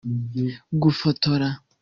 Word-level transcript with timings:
gufotora 0.81 1.49